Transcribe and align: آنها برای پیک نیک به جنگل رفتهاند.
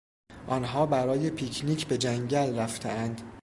آنها 0.47 0.85
برای 0.85 1.29
پیک 1.31 1.61
نیک 1.65 1.87
به 1.87 1.97
جنگل 1.97 2.59
رفتهاند. 2.59 3.21